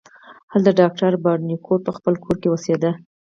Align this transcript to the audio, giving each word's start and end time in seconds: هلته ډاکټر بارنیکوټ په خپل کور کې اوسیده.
هلته 0.51 0.71
ډاکټر 0.79 1.11
بارنیکوټ 1.23 1.79
په 1.87 1.91
خپل 1.97 2.13
کور 2.23 2.35
کې 2.41 2.47
اوسیده. 2.51 2.91